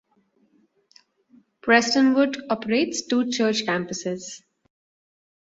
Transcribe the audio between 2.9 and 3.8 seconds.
two church